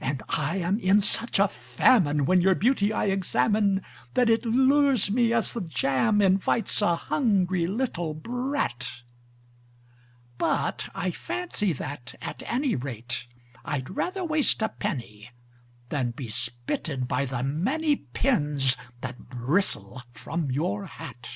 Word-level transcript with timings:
And 0.00 0.22
I 0.28 0.58
am 0.58 0.78
in 0.78 1.00
such 1.00 1.40
a 1.40 1.48
famine 1.48 2.26
when 2.26 2.40
your 2.40 2.54
beauty 2.54 2.92
I 2.92 3.06
examine 3.06 3.82
That 4.14 4.30
it 4.30 4.46
lures 4.46 5.10
me 5.10 5.32
as 5.32 5.52
the 5.52 5.60
jam 5.62 6.20
invites 6.22 6.80
a 6.80 6.94
hungry 6.94 7.66
little 7.66 8.14
brat; 8.14 9.02
But 10.38 10.88
I 10.94 11.10
fancy 11.10 11.72
that, 11.72 12.14
at 12.20 12.44
any 12.46 12.76
rate, 12.76 13.26
I'd 13.64 13.90
rather 13.90 14.24
waste 14.24 14.62
a 14.62 14.68
penny 14.68 15.30
Than 15.88 16.12
be 16.12 16.28
spitted 16.28 17.08
by 17.08 17.24
the 17.24 17.42
many 17.42 17.96
pins 17.96 18.76
that 19.00 19.28
bristle 19.28 20.04
from 20.12 20.52
your 20.52 20.86
hat. 20.86 21.26